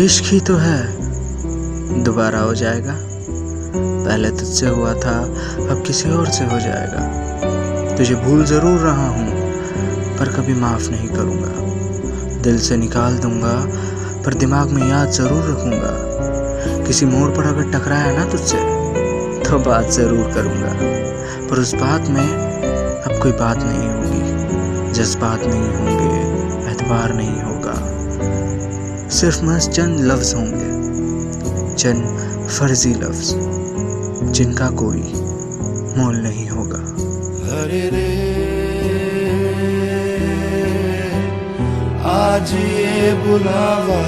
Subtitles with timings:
[0.00, 2.94] इश्क ही तो है। दोबारा हो जाएगा।
[3.76, 5.20] पहले तुझसे हुआ था,
[5.70, 9.28] अब किसी और से हो जाएगा। तुझे भूल ज़रूर रहा हूँ,
[10.18, 13.54] पर कभी माफ़ नहीं करूँगा। दिल से निकाल दूँगा,
[14.22, 18.58] पर दिमाग में याद ज़रूर रखूँगा। किसी मोड़ पर अगर टकराया ना तुझसे
[19.50, 20.74] तो बात ज़रूर करूँगा।
[21.48, 27.92] पर उस बात में अब कोई बात नहीं होगी। जज्बात नहीं होंगे, एतबार नहीं होगा।
[29.12, 30.68] सिर्फ़ महज चंद लफ्ज होंगे।
[31.74, 32.04] चंद
[32.48, 33.28] फर्जी लफ्ज
[34.32, 35.02] जिनका कोई
[35.96, 36.78] मोल नहीं होगा।
[37.56, 38.06] अरे रे,
[42.12, 44.00] आज ये बुलावा